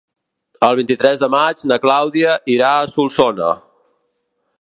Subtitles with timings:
[0.67, 3.51] El vint-i-tres de maig na Clàudia irà a Solsona.